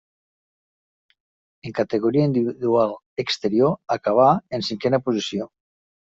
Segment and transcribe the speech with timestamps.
[1.69, 4.27] En categoria individual exterior acabà
[4.61, 5.51] en cinquena posició.